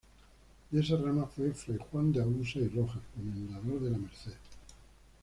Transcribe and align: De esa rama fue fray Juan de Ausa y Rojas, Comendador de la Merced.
De 0.71 0.79
esa 0.81 0.97
rama 0.97 1.27
fue 1.27 1.51
fray 1.53 1.77
Juan 1.91 2.11
de 2.11 2.23
Ausa 2.23 2.57
y 2.57 2.67
Rojas, 2.69 3.03
Comendador 3.13 3.79
de 3.81 3.91
la 3.91 3.99
Merced. 3.99 4.33